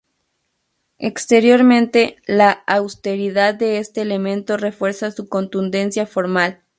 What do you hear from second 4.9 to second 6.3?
su contundencia